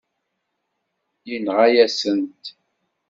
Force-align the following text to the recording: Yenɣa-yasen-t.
Yenɣa-yasen-t. 1.29 2.43